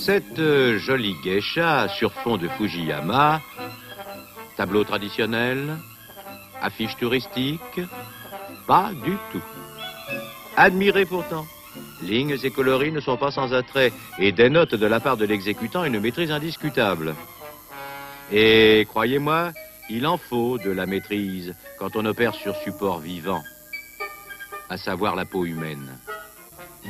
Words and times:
Cette 0.00 0.38
euh, 0.38 0.78
jolie 0.78 1.14
geisha 1.22 1.86
sur 1.88 2.10
fond 2.10 2.38
de 2.38 2.48
Fujiyama, 2.48 3.42
tableau 4.56 4.82
traditionnel, 4.82 5.76
affiche 6.62 6.96
touristique, 6.96 7.80
pas 8.66 8.92
du 9.04 9.12
tout. 9.30 9.42
Admirez 10.56 11.04
pourtant. 11.04 11.44
Lignes 12.02 12.38
et 12.42 12.50
coloris 12.50 12.92
ne 12.92 13.00
sont 13.00 13.18
pas 13.18 13.30
sans 13.30 13.52
attrait 13.52 13.92
et 14.18 14.32
dénotent 14.32 14.74
de 14.74 14.86
la 14.86 15.00
part 15.00 15.18
de 15.18 15.26
l'exécutant 15.26 15.84
une 15.84 16.00
maîtrise 16.00 16.30
indiscutable. 16.30 17.14
Et 18.32 18.86
croyez-moi, 18.88 19.52
il 19.90 20.06
en 20.06 20.16
faut 20.16 20.56
de 20.56 20.70
la 20.70 20.86
maîtrise 20.86 21.54
quand 21.78 21.94
on 21.94 22.06
opère 22.06 22.34
sur 22.34 22.56
support 22.56 23.00
vivant, 23.00 23.42
à 24.70 24.78
savoir 24.78 25.14
la 25.14 25.26
peau 25.26 25.44
humaine. 25.44 25.98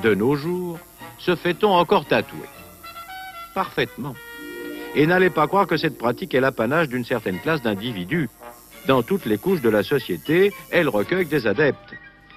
De 0.00 0.14
nos 0.14 0.36
jours, 0.36 0.78
se 1.18 1.34
fait-on 1.34 1.72
encore 1.72 2.04
tatouer 2.04 2.46
Parfaitement. 3.54 4.14
Et 4.94 5.06
n'allez 5.06 5.30
pas 5.30 5.46
croire 5.46 5.66
que 5.66 5.76
cette 5.76 5.98
pratique 5.98 6.34
est 6.34 6.40
l'apanage 6.40 6.88
d'une 6.88 7.04
certaine 7.04 7.38
classe 7.38 7.62
d'individus. 7.62 8.28
Dans 8.88 9.02
toutes 9.02 9.26
les 9.26 9.38
couches 9.38 9.60
de 9.60 9.68
la 9.68 9.82
société, 9.82 10.52
elle 10.70 10.88
recueille 10.88 11.26
des 11.26 11.46
adeptes. 11.46 11.94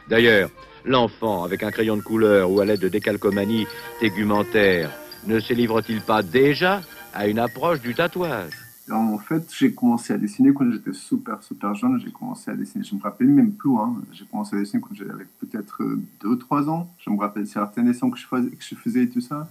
D'ailleurs, 0.09 0.49
l'enfant, 0.85 1.44
avec 1.44 1.63
un 1.63 1.71
crayon 1.71 1.98
de 1.98 2.02
couleur 2.02 2.52
ou 2.52 2.59
à 2.59 2.66
l'aide 2.66 2.81
de 2.81 2.90
décalcomanie 2.90 3.66
tégumentaire, 3.99 4.91
ne 5.26 5.40
se 5.40 5.54
livre-t-il 5.54 6.02
pas 6.02 6.21
déjà 6.21 6.81
à 7.13 7.27
une 7.27 7.40
approche 7.40 7.82
du 7.82 7.95
tatouage? 7.95 8.54
En 8.91 9.18
fait, 9.18 9.49
j'ai 9.57 9.73
commencé 9.73 10.12
à 10.12 10.18
dessiner 10.18 10.54
quand 10.54 10.70
j'étais 10.70 10.91
super, 10.93 11.41
super 11.41 11.73
jeune. 11.73 12.02
J'ai 12.04 12.12
commencé 12.12 12.52
à 12.52 12.54
dessiner, 12.54 12.84
je 12.84 12.93
me 12.93 13.02
rappelle 13.02 13.27
même 13.27 13.54
plus. 13.54 13.76
Hein. 13.77 13.95
J'ai 14.12 14.26
commencé 14.26 14.57
à 14.57 14.59
dessiner 14.59 14.82
quand 14.82 14.93
j'avais 14.93 15.26
peut-être 15.40 15.82
2-3 16.21 16.70
ans. 16.70 16.93
Je 16.99 17.09
me 17.09 17.18
rappelle 17.18 17.48
certains 17.48 17.84
dessins 17.84 18.09
que 18.09 18.18
je 18.18 18.76
faisais 18.76 19.04
et 19.04 19.09
tout 19.09 19.21
ça. 19.21 19.49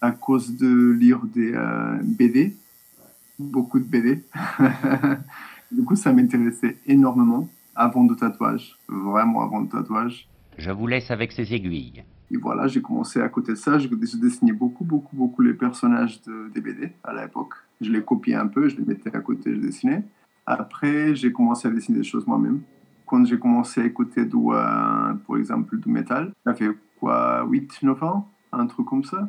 À 0.00 0.12
cause 0.12 0.56
de 0.56 0.92
lire 0.92 1.20
des 1.24 1.52
euh, 1.54 1.98
BD, 2.02 2.56
beaucoup 3.38 3.78
de 3.78 3.84
BD. 3.84 4.24
du 5.72 5.84
coup, 5.84 5.96
ça 5.96 6.12
m'intéressait 6.12 6.78
énormément 6.86 7.48
avant 7.74 8.06
le 8.06 8.16
tatouage, 8.16 8.78
vraiment 8.88 9.42
avant 9.42 9.60
le 9.60 9.68
tatouage. 9.68 10.28
Je 10.58 10.70
vous 10.70 10.86
laisse 10.86 11.10
avec 11.10 11.32
ces 11.32 11.54
aiguilles. 11.54 12.02
Et 12.30 12.36
voilà, 12.36 12.68
j'ai 12.68 12.80
commencé 12.80 13.20
à 13.20 13.28
côté 13.28 13.52
de 13.52 13.56
ça. 13.56 13.78
Je, 13.78 13.88
dessinais 13.88 14.52
beaucoup, 14.52 14.84
beaucoup, 14.84 15.16
beaucoup 15.16 15.42
les 15.42 15.54
personnages 15.54 16.22
de, 16.22 16.48
des 16.54 16.60
BD 16.60 16.92
à 17.02 17.12
l'époque. 17.12 17.54
Je 17.80 17.90
les 17.90 18.02
copiais 18.02 18.36
un 18.36 18.46
peu, 18.46 18.68
je 18.68 18.76
les 18.76 18.84
mettais 18.84 19.14
à 19.14 19.20
côté, 19.20 19.54
je 19.54 19.60
dessinais. 19.60 20.04
Après, 20.46 21.14
j'ai 21.14 21.32
commencé 21.32 21.66
à 21.66 21.70
dessiner 21.70 21.98
des 21.98 22.04
choses 22.04 22.26
moi-même. 22.26 22.60
Quand 23.06 23.24
j'ai 23.24 23.38
commencé 23.38 23.80
à 23.80 23.84
écouter, 23.84 24.24
du, 24.24 24.36
euh, 24.36 25.14
pour 25.26 25.38
exemple, 25.38 25.76
du 25.78 25.88
métal, 25.88 26.32
ça 26.44 26.54
fait 26.54 26.70
quoi, 27.00 27.44
8-9 27.46 28.04
ans 28.04 28.28
Un 28.52 28.66
truc 28.66 28.86
comme 28.86 29.04
ça. 29.04 29.28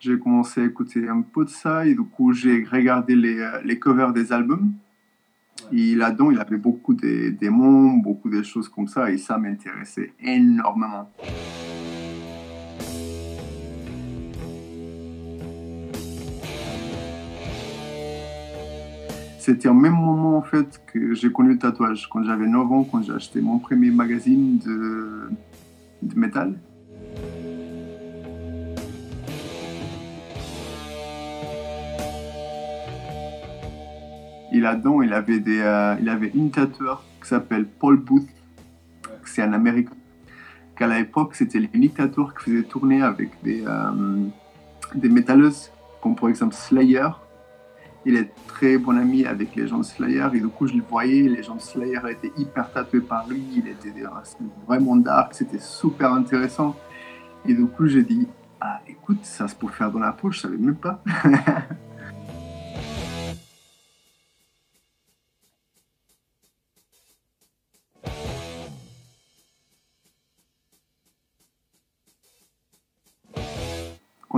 J'ai 0.00 0.18
commencé 0.18 0.62
à 0.62 0.64
écouter 0.64 1.06
un 1.08 1.20
peu 1.20 1.44
de 1.44 1.50
ça 1.50 1.84
et 1.84 1.94
du 1.94 2.02
coup, 2.02 2.32
j'ai 2.32 2.64
regardé 2.64 3.14
les, 3.14 3.38
euh, 3.38 3.60
les 3.62 3.78
covers 3.78 4.14
des 4.14 4.32
albums 4.32 4.72
et 5.70 5.94
là-dedans, 5.94 6.30
il 6.30 6.38
avait 6.38 6.56
beaucoup 6.56 6.94
de 6.94 7.28
démons, 7.28 7.98
beaucoup 7.98 8.30
de 8.30 8.42
choses 8.42 8.70
comme 8.70 8.88
ça, 8.88 9.10
et 9.10 9.18
ça 9.18 9.36
m'intéressait 9.36 10.14
énormément. 10.18 11.10
C'était 19.38 19.68
au 19.68 19.74
même 19.74 19.92
moment 19.92 20.38
en 20.38 20.42
fait 20.42 20.80
que 20.86 21.12
j'ai 21.12 21.30
connu 21.30 21.50
le 21.50 21.58
tatouage. 21.58 22.08
Quand 22.10 22.22
j'avais 22.22 22.46
9 22.46 22.72
ans, 22.72 22.84
quand 22.84 23.02
j'ai 23.02 23.12
acheté 23.12 23.42
mon 23.42 23.58
premier 23.58 23.90
magazine 23.90 24.58
de, 24.58 25.28
de 26.02 26.18
métal, 26.18 26.54
Et 34.52 34.60
là-dedans, 34.60 35.02
il 35.02 35.12
avait, 35.12 35.38
des, 35.38 35.60
euh, 35.60 35.96
il 36.00 36.08
avait 36.08 36.30
une 36.34 36.50
tatoueur 36.50 37.04
qui 37.22 37.28
s'appelle 37.28 37.66
Paul 37.66 37.96
Booth. 37.96 38.26
C'est 39.24 39.42
un 39.42 39.52
Américain. 39.52 39.92
Qu'à 40.76 40.86
l'époque, 40.86 41.34
c'était 41.34 41.60
l'unique 41.60 41.94
tatoueur 41.94 42.34
qui 42.34 42.50
faisait 42.50 42.62
tourner 42.62 43.02
avec 43.02 43.30
des, 43.42 43.62
euh, 43.66 44.24
des 44.94 45.08
métalleuses, 45.08 45.70
comme 46.02 46.16
par 46.16 46.28
exemple 46.28 46.54
Slayer. 46.54 47.08
Il 48.06 48.16
est 48.16 48.30
très 48.46 48.78
bon 48.78 48.96
ami 48.96 49.26
avec 49.26 49.54
les 49.54 49.68
gens 49.68 49.78
de 49.78 49.84
Slayer 49.84 50.26
et 50.32 50.40
du 50.40 50.48
coup, 50.48 50.66
je 50.66 50.74
le 50.74 50.82
voyais. 50.82 51.28
Les 51.28 51.42
gens 51.42 51.54
de 51.54 51.60
Slayer 51.60 52.00
étaient 52.08 52.32
hyper 52.36 52.72
tatoués 52.72 53.02
par 53.02 53.28
lui. 53.28 53.44
Il 53.56 53.68
était 53.68 53.92
vraiment 54.66 54.96
dark. 54.96 55.34
C'était 55.34 55.58
super 55.58 56.12
intéressant. 56.14 56.74
Et 57.46 57.54
du 57.54 57.66
coup, 57.66 57.86
j'ai 57.86 58.02
dit 58.02 58.26
Ah, 58.60 58.80
écoute, 58.88 59.18
ça 59.22 59.46
se 59.46 59.54
peut 59.54 59.68
faire 59.68 59.92
dans 59.92 59.98
la 59.98 60.12
poche, 60.12 60.36
je 60.36 60.40
savais 60.40 60.56
même 60.56 60.76
pas. 60.76 61.02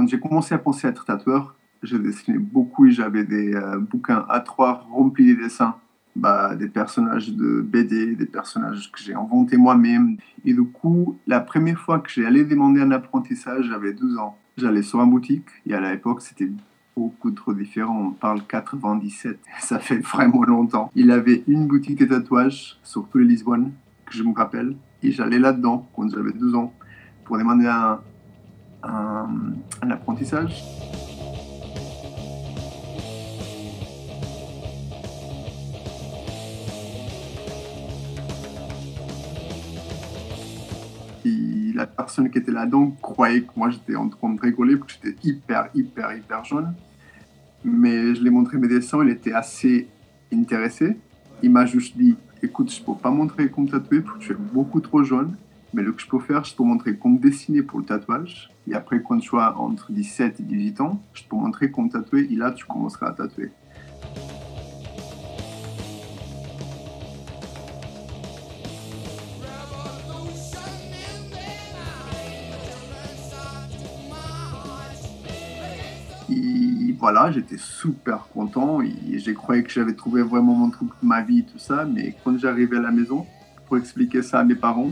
quand 0.02 0.08
j'ai 0.08 0.18
commencé 0.18 0.52
à 0.52 0.58
penser 0.58 0.88
à 0.88 0.90
être 0.90 1.04
tatoueur, 1.04 1.54
je 1.80 1.96
dessinais 1.96 2.38
beaucoup 2.38 2.86
et 2.86 2.90
j'avais 2.90 3.22
des 3.22 3.54
euh, 3.54 3.78
bouquins 3.78 4.26
A3 4.28 4.80
remplis 4.90 5.36
de 5.36 5.42
dessins. 5.42 5.76
Bah, 6.16 6.56
des 6.56 6.68
personnages 6.68 7.32
de 7.32 7.62
BD, 7.62 8.16
des 8.16 8.26
personnages 8.26 8.90
que 8.90 8.98
j'ai 9.00 9.14
inventés 9.14 9.56
moi-même. 9.56 10.16
Et 10.44 10.54
du 10.54 10.64
coup, 10.64 11.16
la 11.28 11.38
première 11.40 11.78
fois 11.78 12.00
que 12.00 12.10
j'ai 12.10 12.26
allé 12.26 12.44
demander 12.44 12.80
un 12.82 12.90
apprentissage, 12.90 13.66
j'avais 13.66 13.92
12 13.92 14.18
ans. 14.18 14.36
J'allais 14.58 14.82
sur 14.82 15.00
une 15.00 15.08
boutique 15.08 15.46
et 15.66 15.72
à 15.72 15.80
l'époque, 15.80 16.20
c'était 16.20 16.50
beaucoup 16.96 17.30
trop 17.30 17.54
différent. 17.54 18.08
On 18.08 18.10
parle 18.10 18.42
97, 18.44 19.38
ça 19.60 19.78
fait 19.78 19.98
vraiment 19.98 20.42
longtemps. 20.42 20.90
Il 20.96 21.12
avait 21.12 21.44
une 21.46 21.68
boutique 21.68 22.00
de 22.00 22.06
tatouages 22.06 22.76
sur 22.82 23.06
tous 23.08 23.18
les 23.18 23.26
Lisbonnes, 23.26 23.70
que 24.04 24.14
je 24.14 24.24
me 24.24 24.34
rappelle. 24.34 24.74
Et 25.04 25.12
j'allais 25.12 25.38
là-dedans 25.38 25.88
quand 25.94 26.10
j'avais 26.10 26.32
12 26.32 26.56
ans 26.56 26.74
pour 27.24 27.38
demander 27.38 27.66
un, 27.66 28.00
un, 28.82 29.90
apprentissage. 29.90 30.62
La 41.74 41.86
personne 41.86 42.30
qui 42.30 42.38
était 42.38 42.52
là-dedans 42.52 42.94
croyait 43.02 43.42
que 43.42 43.50
moi 43.56 43.70
j'étais 43.70 43.96
en 43.96 44.08
train 44.08 44.28
de 44.28 44.40
rigoler, 44.40 44.78
que 44.78 44.86
j'étais 44.88 45.16
hyper, 45.26 45.68
hyper, 45.74 46.14
hyper 46.16 46.44
jaune. 46.44 46.74
Mais 47.64 48.14
je 48.14 48.20
lui 48.20 48.28
ai 48.28 48.30
montré 48.30 48.58
mes 48.58 48.68
dessins, 48.68 49.02
il 49.02 49.10
était 49.10 49.32
assez 49.32 49.88
intéressé. 50.32 50.96
Il 51.42 51.50
m'a 51.50 51.66
juste 51.66 51.96
dit 51.96 52.14
Écoute, 52.42 52.72
je 52.72 52.82
peux 52.82 52.94
pas 52.94 53.10
montrer 53.10 53.48
comme 53.48 53.68
tatoué 53.68 54.00
parce 54.00 54.18
que 54.18 54.24
tu 54.24 54.32
es 54.32 54.36
beaucoup 54.36 54.80
trop 54.80 55.02
jaune. 55.02 55.34
Mais 55.74 55.82
le 55.82 55.92
que 55.92 56.02
je 56.02 56.06
peux 56.06 56.18
faire, 56.18 56.44
je 56.44 56.54
peux 56.54 56.64
montrer 56.64 56.98
comment 56.98 57.16
dessiner 57.16 57.62
pour 57.62 57.78
le 57.78 57.86
tatouage. 57.86 58.50
Et 58.68 58.74
après, 58.74 59.02
quand 59.02 59.18
tu 59.18 59.38
as 59.38 59.56
entre 59.58 59.90
17 59.90 60.40
et 60.40 60.42
18 60.42 60.80
ans, 60.82 61.02
je 61.14 61.22
peux 61.24 61.36
montrer 61.36 61.70
comment 61.70 61.88
tatouer. 61.88 62.28
Et 62.30 62.36
là, 62.36 62.50
tu 62.52 62.66
commenceras 62.66 63.08
à 63.08 63.12
tatouer. 63.12 63.50
Et 76.28 76.94
voilà, 76.98 77.32
j'étais 77.32 77.56
super 77.56 78.28
content 78.28 78.82
et 78.82 79.18
j'ai 79.18 79.32
cru 79.32 79.62
que 79.62 79.70
j'avais 79.70 79.94
trouvé 79.94 80.22
vraiment 80.22 80.54
mon 80.54 80.68
truc 80.68 80.90
de 81.02 81.06
ma 81.06 81.22
vie 81.22 81.44
tout 81.44 81.58
ça. 81.58 81.86
Mais 81.86 82.14
quand 82.22 82.38
j'arrivais 82.38 82.76
à 82.76 82.82
la 82.82 82.90
maison, 82.90 83.26
pour 83.66 83.78
expliquer 83.78 84.20
ça 84.20 84.40
à 84.40 84.44
mes 84.44 84.54
parents, 84.54 84.90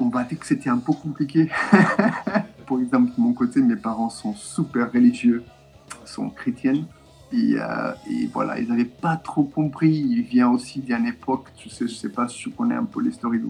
on 0.00 0.08
va 0.08 0.24
dire 0.24 0.38
que 0.38 0.46
c'était 0.46 0.70
un 0.70 0.78
peu 0.78 0.92
compliqué. 0.92 1.50
Pour 2.66 2.80
exemple, 2.80 3.12
de 3.16 3.20
mon 3.20 3.32
côté, 3.32 3.60
mes 3.60 3.76
parents 3.76 4.10
sont 4.10 4.34
super 4.34 4.92
religieux, 4.92 5.44
sont 6.04 6.30
chrétiennes. 6.30 6.86
Et, 7.32 7.54
euh, 7.58 7.92
voilà, 8.32 8.58
ils 8.58 8.68
n'avaient 8.68 8.84
pas 8.84 9.16
trop 9.16 9.44
compris. 9.44 9.90
Il 9.90 10.22
vient 10.22 10.50
aussi 10.50 10.80
d'une 10.80 11.06
époque, 11.06 11.48
je 11.62 11.68
sais, 11.68 11.86
je 11.86 11.94
sais 11.94 12.08
pas 12.08 12.26
si 12.28 12.38
tu 12.38 12.50
connais 12.50 12.74
un 12.74 12.84
peu 12.84 13.00
l'histoire 13.00 13.32
du 13.32 13.42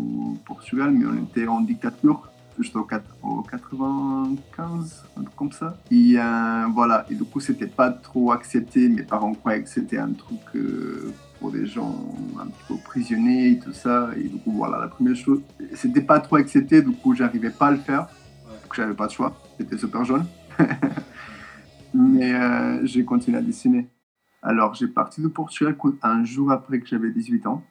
Portugal, 0.44 0.90
mais 0.90 1.06
on 1.06 1.24
était 1.24 1.46
en 1.46 1.60
dictature 1.60 2.30
jusqu'au 2.58 2.86
au 3.22 3.42
95, 3.42 5.04
un 5.16 5.22
truc 5.22 5.36
comme 5.36 5.52
ça. 5.52 5.78
Et 5.90 6.14
euh, 6.16 6.66
voilà, 6.72 7.06
et 7.10 7.14
du 7.14 7.24
coup, 7.24 7.40
c'était 7.40 7.66
pas 7.66 7.90
trop 7.90 8.32
accepté. 8.32 8.88
Mes 8.88 9.02
parents 9.02 9.34
croyaient 9.34 9.62
que 9.62 9.68
c'était 9.68 9.98
un 9.98 10.12
truc 10.12 10.40
euh, 10.54 11.12
pour 11.38 11.50
des 11.50 11.66
gens 11.66 12.14
un 12.38 12.46
petit 12.46 12.64
peu 12.68 12.74
prisonniers 12.84 13.52
et 13.52 13.58
tout 13.58 13.72
ça. 13.72 14.10
Et 14.16 14.28
du 14.28 14.38
coup, 14.38 14.52
voilà, 14.52 14.78
la 14.78 14.88
première 14.88 15.16
chose, 15.16 15.40
c'était 15.74 16.02
pas 16.02 16.20
trop 16.20 16.36
accepté, 16.36 16.82
du 16.82 16.92
coup, 16.92 17.14
j'arrivais 17.14 17.50
pas 17.50 17.68
à 17.68 17.72
le 17.72 17.78
faire. 17.78 18.06
Donc, 18.46 18.74
j'avais 18.74 18.94
pas 18.94 19.06
de 19.06 19.12
choix. 19.12 19.34
J'étais 19.58 19.78
super 19.78 20.04
jaune. 20.04 20.26
Mais 21.94 22.34
euh, 22.34 22.84
j'ai 22.84 23.04
continué 23.04 23.38
à 23.38 23.42
dessiner. 23.42 23.88
Alors, 24.42 24.74
j'ai 24.74 24.88
parti 24.88 25.20
de 25.20 25.28
Portugal 25.28 25.76
un 26.02 26.24
jour 26.24 26.50
après 26.50 26.80
que 26.80 26.86
j'avais 26.86 27.10
18 27.10 27.46
ans. 27.46 27.64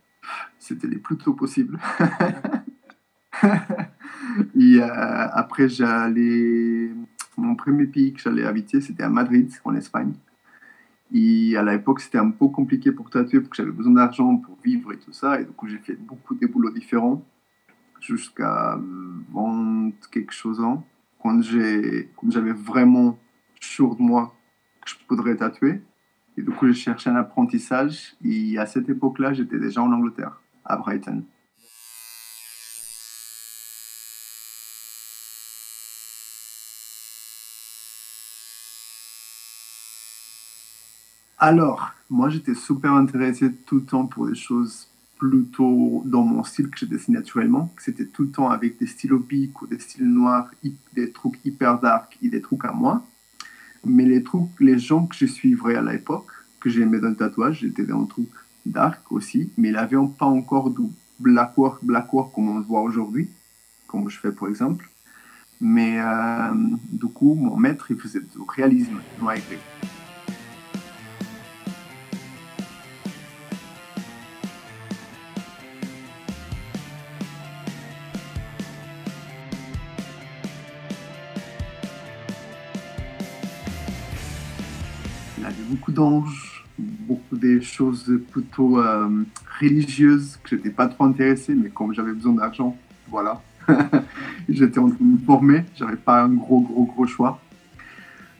C'était 0.59 0.87
le 0.87 0.99
plus 0.99 1.17
tôt 1.17 1.33
possible. 1.33 1.79
euh, 4.81 5.27
après, 5.33 5.69
j'allais. 5.69 6.91
Mon 7.37 7.55
premier 7.55 7.85
pays 7.85 8.13
que 8.13 8.19
j'allais 8.19 8.43
habiter, 8.43 8.81
c'était 8.81 9.03
à 9.03 9.09
Madrid, 9.09 9.49
en 9.63 9.73
Espagne. 9.75 10.13
Et 11.13 11.55
à 11.55 11.63
l'époque, 11.63 12.01
c'était 12.01 12.17
un 12.17 12.29
peu 12.29 12.47
compliqué 12.49 12.91
pour 12.91 13.09
tatouer 13.09 13.39
parce 13.39 13.49
que 13.49 13.55
j'avais 13.55 13.71
besoin 13.71 13.93
d'argent 13.93 14.35
pour 14.37 14.57
vivre 14.63 14.91
et 14.91 14.97
tout 14.97 15.13
ça. 15.13 15.39
Et 15.39 15.45
du 15.45 15.51
coup, 15.51 15.67
j'ai 15.67 15.77
fait 15.77 15.95
beaucoup 15.95 16.35
de 16.35 16.45
boulots 16.45 16.71
différents 16.71 17.23
jusqu'à 17.99 18.77
20 19.33 19.91
quelque 20.11 20.33
chose 20.33 20.59
ans. 20.59 20.85
Quand 21.21 21.41
j'avais 21.41 22.53
vraiment 22.53 23.17
sûr 23.59 23.95
de 23.95 24.01
moi 24.01 24.35
que 24.81 24.89
je 24.89 24.95
pourrais 25.07 25.35
tatouer. 25.35 25.81
Et 26.37 26.41
du 26.41 26.51
coup, 26.51 26.67
j'ai 26.67 26.73
cherché 26.73 27.09
un 27.09 27.15
apprentissage. 27.15 28.15
Et 28.23 28.57
à 28.57 28.65
cette 28.65 28.89
époque-là, 28.89 29.33
j'étais 29.33 29.59
déjà 29.59 29.81
en 29.81 29.91
Angleterre, 29.91 30.41
à 30.65 30.77
Brighton. 30.77 31.23
Alors, 41.41 41.93
moi, 42.09 42.29
j'étais 42.29 42.53
super 42.53 42.91
intéressé 42.93 43.53
tout 43.65 43.75
le 43.75 43.83
temps 43.83 44.05
pour 44.05 44.27
des 44.27 44.35
choses 44.35 44.87
plutôt 45.17 46.03
dans 46.05 46.23
mon 46.23 46.43
style 46.43 46.69
que 46.69 46.77
je 46.77 46.85
dessine 46.85 47.13
naturellement. 47.13 47.73
C'était 47.77 48.05
tout 48.05 48.23
le 48.23 48.29
temps 48.29 48.49
avec 48.49 48.77
des 48.77 48.87
stylos 48.87 49.19
bics 49.19 49.61
ou 49.61 49.67
des 49.67 49.79
styles 49.79 50.09
noirs, 50.09 50.51
des 50.93 51.11
trucs 51.11 51.39
hyper 51.45 51.79
dark 51.79 52.17
et 52.21 52.27
des 52.27 52.41
trucs 52.41 52.65
à 52.65 52.73
moi. 52.73 53.05
Mais 53.85 54.03
les 54.03 54.21
trucs, 54.21 54.49
les 54.59 54.77
gens 54.77 55.05
que 55.05 55.15
je 55.15 55.25
suivrais 55.25 55.75
à 55.75 55.81
l'époque, 55.81 56.27
que 56.59 56.69
j'aimais 56.69 56.99
dans 56.99 57.07
le 57.07 57.15
tatouage, 57.15 57.59
j'étais 57.61 57.85
dans 57.85 58.01
un 58.01 58.05
truc 58.05 58.27
dark 58.65 59.09
aussi, 59.09 59.49
mais 59.57 59.69
ils 59.69 59.73
n'avaient 59.75 59.95
pas 60.17 60.25
encore 60.25 60.69
du 60.71 60.87
black 61.19 61.57
work, 61.57 61.83
black 61.85 62.13
work 62.13 62.33
comme 62.35 62.49
on 62.49 62.57
le 62.57 62.65
voit 62.65 62.81
aujourd'hui, 62.81 63.29
comme 63.87 64.09
je 64.09 64.19
fais 64.19 64.33
pour 64.33 64.49
exemple. 64.49 64.89
Mais 65.61 66.01
euh, 66.01 66.53
du 66.91 67.07
coup, 67.07 67.33
mon 67.33 67.55
maître, 67.55 67.91
il 67.91 67.97
faisait 67.97 68.19
du 68.19 68.41
réalisme 68.45 68.99
noir 69.21 69.35
et 69.35 69.39
gris. 69.39 69.98
Beaucoup 85.69 85.91
d'anges, 85.91 86.65
beaucoup 86.77 87.37
des 87.37 87.61
choses 87.61 88.19
plutôt 88.31 88.79
euh, 88.79 89.23
religieuses 89.59 90.39
que 90.43 90.55
j'étais 90.55 90.71
pas 90.71 90.87
trop 90.87 91.05
intéressé, 91.05 91.53
mais 91.53 91.69
comme 91.69 91.93
j'avais 91.93 92.13
besoin 92.13 92.33
d'argent, 92.33 92.75
voilà. 93.07 93.41
j'étais 94.49 94.79
en 94.79 94.89
train 94.89 94.97
de 94.99 95.11
me 95.11 95.17
former, 95.19 95.65
j'avais 95.75 95.95
pas 95.95 96.23
un 96.23 96.33
gros, 96.33 96.61
gros, 96.61 96.85
gros 96.85 97.05
choix. 97.05 97.39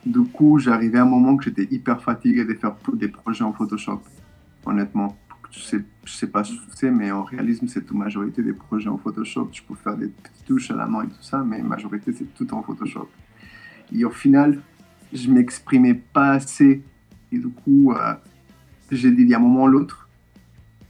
Du 0.06 0.22
coup, 0.22 0.58
j'arrivais 0.58 0.98
à 0.98 1.04
un 1.04 1.06
moment 1.06 1.38
que 1.38 1.44
j'étais 1.44 1.68
hyper 1.70 2.02
fatigué 2.02 2.46
de 2.46 2.54
faire 2.54 2.76
des 2.94 3.10
projets 3.10 3.44
en 3.44 3.54
Photoshop, 3.54 4.02
honnêtement. 4.66 5.16
Je 5.52 5.60
sais, 5.60 5.84
je 6.06 6.14
sais 6.14 6.28
pas 6.28 6.44
si 6.44 6.54
tu 6.54 6.76
sais, 6.76 6.92
mais 6.92 7.12
en 7.12 7.24
réalisme, 7.24 7.68
c'est 7.68 7.82
toute 7.82 7.98
majorité 7.98 8.42
des 8.42 8.54
projets 8.54 8.90
en 8.90 8.98
Photoshop. 8.98 9.50
Tu 9.52 9.64
peux 9.64 9.76
faire 9.76 9.98
des 9.98 10.08
petites 10.08 10.46
touches 10.46 10.72
à 10.72 10.76
la 10.76 10.86
main 10.86 11.04
et 11.04 11.08
tout 11.08 11.22
ça, 11.22 11.44
mais 11.44 11.62
majorité, 11.62 12.14
c'est 12.14 12.34
tout 12.34 12.52
en 12.54 12.62
Photoshop. 12.62 13.10
Et 13.94 14.06
au 14.06 14.12
final, 14.12 14.62
je 15.12 15.30
m'exprimais 15.30 15.96
pas 15.96 16.32
assez 16.32 16.84
et 17.32 17.38
du 17.38 17.50
coup, 17.50 17.94
euh, 17.94 18.14
j'ai 18.92 19.12
dit, 19.12 19.24
il 19.24 19.30
y 19.30 19.34
a 19.34 19.38
un 19.38 19.42
moment 19.42 19.64
ou 19.64 19.68
l'autre, 19.68 20.10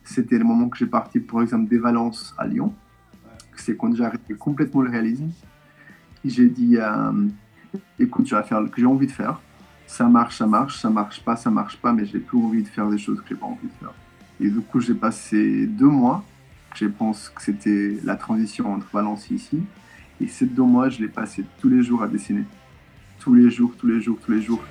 c'était 0.03 0.37
le 0.37 0.43
moment 0.43 0.69
que 0.69 0.77
j'ai 0.77 0.85
parti, 0.85 1.19
par 1.19 1.41
exemple, 1.41 1.69
des 1.69 1.77
Valences 1.77 2.33
à 2.37 2.47
Lyon. 2.47 2.73
C'est 3.55 3.75
quand 3.75 3.93
j'ai 3.93 4.05
arrêté 4.05 4.33
complètement 4.35 4.81
le 4.81 4.89
réalisme. 4.89 5.29
J'ai 6.23 6.47
dit, 6.47 6.77
euh, 6.77 7.27
écoute, 7.99 8.27
je 8.27 8.35
vais 8.35 8.43
faire 8.43 8.61
ce 8.65 8.71
que 8.71 8.81
j'ai 8.81 8.87
envie 8.87 9.07
de 9.07 9.11
faire. 9.11 9.41
Ça 9.85 10.07
marche, 10.07 10.37
ça 10.37 10.47
marche, 10.47 10.79
ça 10.79 10.89
marche 10.89 11.21
pas, 11.21 11.35
ça 11.35 11.49
marche 11.49 11.77
pas, 11.77 11.91
mais 11.91 12.05
j'ai 12.05 12.19
plus 12.19 12.37
envie 12.37 12.63
de 12.63 12.67
faire 12.67 12.89
des 12.89 12.97
choses 12.97 13.19
que 13.21 13.29
j'ai 13.29 13.35
pas 13.35 13.47
envie 13.47 13.67
de 13.67 13.73
faire. 13.79 13.93
Et 14.39 14.49
du 14.49 14.61
coup, 14.61 14.79
j'ai 14.79 14.93
passé 14.93 15.67
deux 15.67 15.87
mois. 15.87 16.23
Je 16.75 16.85
pense 16.85 17.29
que 17.29 17.41
c'était 17.41 17.97
la 18.03 18.15
transition 18.15 18.71
entre 18.73 18.87
Valence 18.93 19.29
et 19.31 19.35
ici. 19.35 19.61
Et 20.21 20.27
ces 20.27 20.45
deux 20.45 20.63
mois, 20.63 20.89
je 20.89 20.99
l'ai 20.99 21.07
passé 21.07 21.43
tous 21.59 21.69
les 21.69 21.81
jours 21.81 22.03
à 22.03 22.07
dessiner. 22.07 22.43
Tous 23.19 23.33
les 23.33 23.49
jours, 23.49 23.73
tous 23.77 23.87
les 23.87 23.99
jours, 23.99 24.17
tous 24.23 24.31
les 24.31 24.41
jours. 24.41 24.61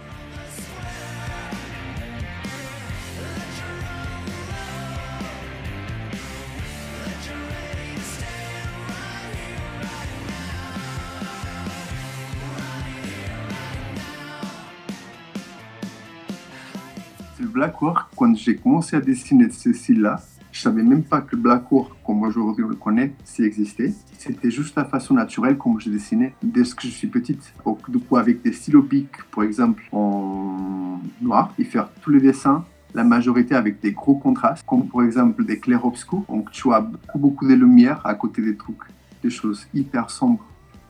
Blackwork, 17.59 18.11
quand 18.17 18.37
j'ai 18.37 18.55
commencé 18.55 18.95
à 18.95 19.01
dessiner 19.01 19.51
ce 19.51 19.73
style-là, 19.73 20.23
je 20.53 20.61
savais 20.61 20.85
même 20.85 21.03
pas 21.03 21.21
que 21.21 21.35
Blackwork, 21.35 21.91
comme 22.07 22.23
aujourd'hui 22.23 22.63
on 22.63 22.69
le 22.69 22.77
connaît, 22.77 23.13
s'il 23.25 23.47
existait. 23.47 23.93
C'était 24.17 24.53
juste 24.53 24.77
la 24.77 24.85
façon 24.85 25.15
naturelle 25.15 25.59
comme 25.59 25.81
je 25.81 25.91
dessinais 25.91 26.35
dès 26.41 26.63
que 26.63 26.83
je 26.83 26.87
suis 26.87 27.09
petite. 27.09 27.53
Donc, 27.65 27.91
du 27.91 27.99
coup, 27.99 28.17
avec 28.17 28.43
des 28.43 28.53
stylos 28.53 28.83
bic, 28.83 29.09
par 29.35 29.43
exemple, 29.43 29.83
en 29.91 31.01
noir, 31.21 31.53
et 31.59 31.65
faire 31.65 31.91
tous 32.01 32.11
les 32.11 32.21
dessins 32.21 32.65
la 32.95 33.03
majorité 33.03 33.57
avec 33.57 33.81
des 33.81 33.91
gros 33.91 34.15
contrastes, 34.15 34.65
comme 34.65 34.87
par 34.87 35.03
exemple 35.03 35.45
des 35.45 35.59
clairs-obscurs. 35.59 36.23
Donc 36.29 36.53
tu 36.53 36.73
as 36.73 36.81
beaucoup, 36.81 37.19
beaucoup 37.19 37.47
de 37.49 37.55
lumière 37.55 38.01
à 38.05 38.15
côté 38.15 38.41
des 38.41 38.57
trucs, 38.57 38.87
des 39.21 39.31
choses 39.31 39.67
hyper 39.75 40.11
sombres. 40.11 40.47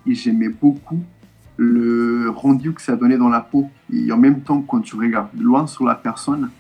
Et 0.07 0.15
j'aimais 0.15 0.51
beaucoup 0.51 1.01
le 1.59 2.31
rendu 2.31 2.73
que 2.73 2.81
ça 2.81 2.97
donnait 2.97 3.19
dans 3.19 3.29
la 3.29 3.41
peau. 3.41 3.69
Et 3.93 4.11
en 4.11 4.17
même 4.17 4.41
temps, 4.41 4.63
quand 4.63 4.81
tu 4.81 4.97
regardes 4.97 5.39
loin 5.39 5.67
sur 5.67 5.85
la 5.85 5.97
personne, 5.97 6.51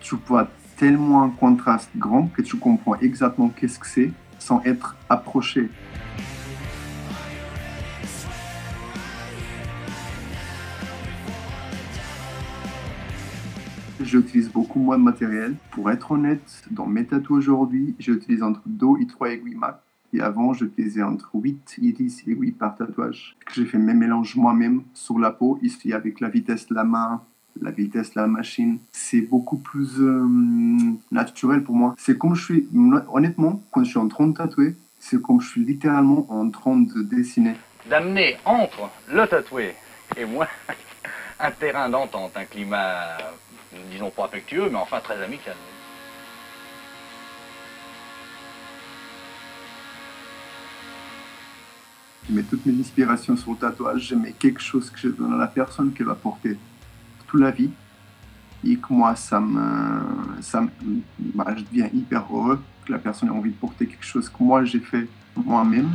tu 0.00 0.14
vois 0.26 0.48
tellement 0.76 1.22
un 1.22 1.30
contraste 1.30 1.90
grand 1.96 2.28
que 2.28 2.40
tu 2.40 2.56
comprends 2.56 2.94
exactement 2.96 3.48
qu'est-ce 3.48 3.78
que 3.78 3.86
c'est 3.86 4.12
sans 4.38 4.62
être 4.64 4.96
approché. 5.08 5.68
J'utilise 14.00 14.50
beaucoup 14.50 14.78
moins 14.78 14.98
de 14.98 15.02
matériel. 15.02 15.56
Pour 15.70 15.90
être 15.90 16.12
honnête, 16.12 16.62
dans 16.70 16.86
mes 16.86 17.04
tatouages 17.04 17.48
aujourd'hui, 17.48 17.96
j'utilise 17.98 18.42
entre 18.42 18.62
2 18.66 18.86
et 19.00 19.06
3 19.06 19.30
aiguilles 19.30 19.56
max. 19.56 19.78
Et 20.14 20.20
avant, 20.20 20.52
je 20.52 20.66
faisais 20.66 21.02
entre 21.02 21.30
8 21.34 21.80
et 21.82 21.92
10 21.92 22.28
aiguilles 22.28 22.52
par 22.52 22.76
tatouage. 22.76 23.34
J'ai 23.52 23.66
fait 23.66 23.78
mes 23.78 23.94
mélanges 23.94 24.36
moi-même 24.36 24.82
sur 24.94 25.18
la 25.18 25.32
peau, 25.32 25.58
ici 25.60 25.92
avec 25.92 26.20
la 26.20 26.28
vitesse 26.28 26.68
de 26.68 26.74
la 26.74 26.84
main, 26.84 27.20
la 27.60 27.72
vitesse 27.72 28.14
de 28.14 28.20
la 28.20 28.28
machine. 28.28 28.78
C'est 28.92 29.22
beaucoup 29.22 29.56
plus 29.56 30.00
euh, 30.00 30.24
naturel 31.10 31.64
pour 31.64 31.74
moi. 31.74 31.96
C'est 31.98 32.16
comme 32.16 32.36
je 32.36 32.44
suis, 32.44 32.68
honnêtement, 33.12 33.60
quand 33.72 33.82
je 33.82 33.90
suis 33.90 33.98
en 33.98 34.06
train 34.06 34.28
de 34.28 34.34
tatouer, 34.34 34.76
c'est 35.00 35.20
comme 35.20 35.40
je 35.40 35.48
suis 35.48 35.64
littéralement 35.64 36.26
en 36.28 36.48
train 36.48 36.76
de 36.76 37.02
dessiner. 37.02 37.54
D'amener 37.90 38.36
entre 38.44 38.90
le 39.12 39.26
tatoué 39.26 39.74
et 40.16 40.24
moi 40.24 40.46
un 41.40 41.50
terrain 41.50 41.88
d'entente, 41.88 42.36
un 42.36 42.44
climat, 42.44 43.18
disons 43.90 44.10
pas 44.10 44.26
affectueux, 44.26 44.68
mais 44.70 44.78
enfin 44.78 45.00
très 45.00 45.20
amical. 45.20 45.56
Je 52.28 52.34
mets 52.34 52.42
toutes 52.42 52.64
mes 52.64 52.78
inspirations 52.78 53.36
sur 53.36 53.52
le 53.52 53.58
tatouage, 53.58 54.08
je 54.08 54.14
mets 54.14 54.32
quelque 54.32 54.60
chose 54.60 54.90
que 54.90 54.98
je 54.98 55.08
donne 55.08 55.34
à 55.34 55.36
la 55.36 55.46
personne 55.46 55.92
qu'elle 55.92 56.06
va 56.06 56.14
porter 56.14 56.56
toute 57.26 57.40
la 57.40 57.50
vie. 57.50 57.70
Et 58.66 58.76
que 58.76 58.86
moi, 58.90 59.14
ça 59.14 59.40
me, 59.40 60.40
ça 60.40 60.64
bah, 61.18 61.54
je 61.54 61.64
deviens 61.64 61.90
hyper 61.92 62.24
heureux 62.32 62.62
que 62.86 62.92
la 62.92 62.98
personne 62.98 63.28
ait 63.28 63.32
envie 63.32 63.50
de 63.50 63.56
porter 63.56 63.86
quelque 63.86 64.04
chose 64.04 64.30
que 64.30 64.42
moi 64.42 64.64
j'ai 64.64 64.80
fait 64.80 65.06
moi-même. 65.36 65.90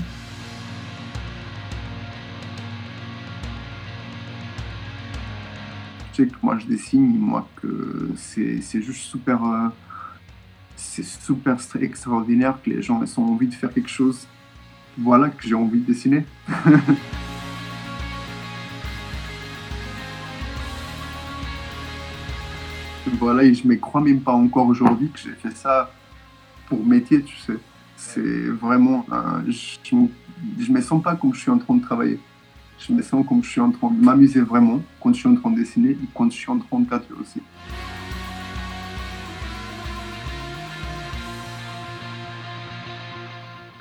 Je 6.12 6.18
sais 6.18 6.28
que 6.28 6.36
moi 6.44 6.60
je 6.60 6.68
dessine, 6.68 7.18
moi 7.18 7.48
que 7.56 8.12
c'est 8.16 8.62
juste 8.84 9.02
super, 9.02 9.44
euh, 9.44 9.70
c'est 10.76 11.04
super 11.04 11.58
extraordinaire 11.80 12.60
que 12.64 12.70
les 12.70 12.84
gens 12.84 13.02
aient 13.02 13.20
envie 13.20 13.48
de 13.48 13.56
faire 13.56 13.74
quelque 13.74 13.90
chose 13.90 14.28
voilà 15.02 15.30
que 15.30 15.48
j'ai 15.48 15.56
envie 15.56 15.80
de 15.80 15.86
dessiner. 15.86 16.26
voilà, 23.20 23.44
et 23.44 23.54
je 23.54 23.64
ne 23.64 23.70
me 23.70 23.76
crois 23.78 24.02
même 24.02 24.22
pas 24.22 24.34
encore 24.34 24.68
aujourd'hui 24.68 25.10
que 25.10 25.20
j'ai 25.20 25.32
fait 25.32 25.56
ça 25.56 25.92
pour 26.68 26.86
métier, 26.86 27.22
tu 27.24 27.38
sais. 27.38 27.58
C'est 27.96 28.50
vraiment. 28.50 29.06
je, 29.48 29.96
ne 29.96 30.08
me 30.74 30.82
sens 30.82 31.02
pas 31.04 31.16
comme 31.16 31.34
je 31.34 31.40
suis 31.40 31.52
en 31.52 31.58
train 31.58 31.76
de 31.76 31.82
travailler. 31.82 32.20
Je 32.80 32.94
me 32.94 33.02
sens 33.02 33.26
comme 33.28 33.44
je 33.44 33.50
suis 33.50 33.60
en 33.60 33.72
train 33.72 33.92
de 33.92 34.02
m'amuser 34.02 34.40
vraiment 34.40 34.82
quand 35.02 35.12
je 35.14 35.20
suis 35.20 35.28
en 35.28 35.36
train 35.36 35.52
de 35.52 35.58
dessiner 35.58 35.92
et 35.92 36.08
quand 36.14 36.32
je 36.32 36.38
suis 36.38 36.50
en 36.50 36.60
train 36.60 36.80
de 36.80 36.88
tatouer 36.88 37.18
aussi. 37.20 37.42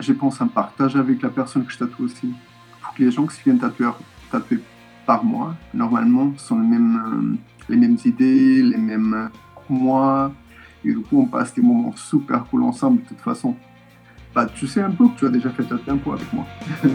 Je 0.09 0.15
pense, 0.15 0.41
un 0.41 0.47
partage 0.47 0.97
avec 0.97 1.21
la 1.21 1.29
personne 1.29 1.67
que 1.67 1.73
je 1.73 1.77
tatoue 1.77 2.05
aussi. 2.05 2.33
Pour 2.81 2.95
que 2.95 3.03
les 3.03 3.11
gens 3.11 3.27
qui 3.27 3.43
viennent 3.45 3.59
tatouer, 3.59 3.91
tatouer 4.33 4.61
par 5.05 5.23
mois, 5.23 5.55
normalement, 5.75 6.33
sont 6.39 6.59
les 6.59 6.67
mêmes, 6.67 7.37
les 7.69 7.77
mêmes 7.77 7.99
idées, 8.03 8.63
les 8.63 8.79
mêmes 8.79 9.29
mois. 9.69 10.33
Et 10.83 10.89
du 10.89 11.01
coup, 11.01 11.21
on 11.21 11.27
passe 11.27 11.53
des 11.55 11.61
moments 11.61 11.95
super 11.95 12.47
cool 12.47 12.63
ensemble 12.63 13.03
de 13.03 13.09
toute 13.09 13.21
façon. 13.21 13.55
Bah, 14.35 14.47
tu 14.47 14.67
sais 14.67 14.81
un 14.81 14.91
peu 14.91 15.09
que 15.09 15.19
tu 15.19 15.27
as 15.27 15.29
déjà 15.29 15.51
fait 15.51 15.65
ta 15.65 15.77
tempo 15.77 16.13
avec 16.13 16.33
moi. 16.33 16.47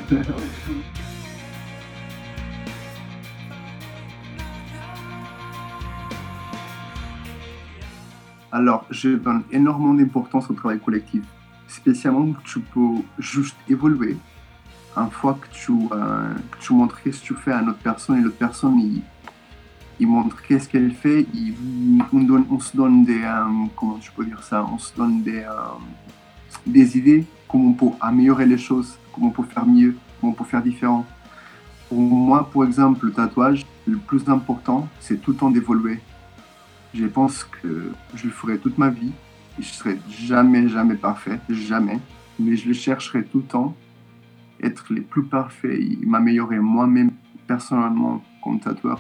Alors, 8.52 8.86
je 8.90 9.10
donne 9.10 9.44
énormément 9.52 9.94
d'importance 9.94 10.50
au 10.50 10.54
travail 10.54 10.80
collectif, 10.80 11.24
spécialement 11.74 12.32
que 12.34 12.44
tu 12.44 12.60
peux 12.60 13.02
juste 13.18 13.56
évoluer. 13.70 14.16
Une 14.96 15.10
fois 15.10 15.38
que 15.42 15.48
tu, 15.52 15.72
euh, 15.92 16.34
montres 16.72 17.00
ce 17.04 17.10
que 17.10 17.26
tu 17.26 17.34
fais 17.34 17.52
à 17.52 17.62
une 17.62 17.70
autre 17.70 17.80
personne 17.80 18.18
et 18.18 18.22
l'autre 18.22 18.38
personne, 18.38 18.80
il, 20.00 20.08
montre 20.08 20.42
qu'est-ce 20.44 20.68
qu'elle 20.70 20.92
fait, 20.92 21.26
on, 22.12 22.60
se 22.60 22.76
donne 22.76 23.06
des, 23.06 23.24
euh, 23.24 23.66
comment 23.76 24.00
je 24.02 24.12
peux 24.12 24.26
dire 24.26 24.44
ça, 24.44 24.66
on 24.72 24.78
se 24.78 24.94
donne 24.96 25.24
euh, 25.28 25.46
des 26.68 26.98
idées, 26.98 27.26
comment 27.48 27.70
on 27.70 27.74
peut 27.74 27.96
améliorer 28.02 28.46
les 28.46 28.58
choses, 28.58 28.98
comment 29.12 29.28
on 29.28 29.32
peut 29.32 29.44
faire 29.44 29.66
mieux, 29.66 29.96
comment 30.20 30.34
on 30.34 30.36
peut 30.36 30.44
faire 30.44 30.62
différent. 30.62 31.06
Pour 31.90 32.00
moi, 32.00 32.50
par 32.54 32.66
exemple, 32.66 33.06
le 33.06 33.14
tatouage, 33.14 33.66
le 33.88 33.98
plus 33.98 34.28
important, 34.28 34.88
c'est 35.00 35.22
tout 35.22 35.32
le 35.32 35.38
temps 35.38 35.50
d'évoluer. 35.50 36.00
Je 36.94 37.06
pense 37.06 37.46
que 37.46 37.92
je 38.14 38.26
le 38.26 38.32
ferai 38.32 38.58
toute 38.58 38.78
ma 38.78 38.90
vie. 38.90 39.12
Je 39.60 39.66
serai 39.66 40.00
jamais, 40.10 40.68
jamais 40.68 40.96
parfait, 40.96 41.40
jamais. 41.50 42.00
Mais 42.40 42.56
je 42.56 42.68
le 42.68 42.74
chercherai 42.74 43.24
tout 43.24 43.38
le 43.40 43.44
temps, 43.44 43.76
être 44.62 44.92
le 44.92 45.02
plus 45.02 45.24
parfait, 45.24 45.80
m'améliorer 46.02 46.60
moi-même 46.60 47.12
personnellement 47.48 48.24
comme 48.44 48.60
tatoueur. 48.60 49.00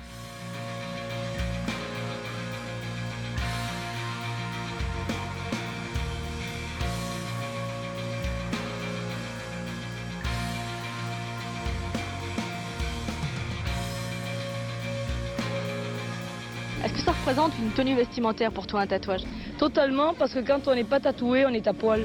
Est-ce 16.83 16.93
que 16.93 16.99
ça 16.99 17.11
représente 17.13 17.53
une 17.59 17.71
tenue 17.71 17.95
vestimentaire 17.95 18.51
pour 18.51 18.67
toi 18.67 18.81
un 18.81 18.87
tatouage? 18.87 19.23
Totalement, 19.63 20.13
parce 20.13 20.33
que 20.33 20.39
quand 20.39 20.67
on 20.67 20.75
n'est 20.75 20.83
pas 20.83 20.99
tatoué, 20.99 21.45
on 21.45 21.53
est 21.53 21.65
à 21.69 21.73
poil. 21.73 22.01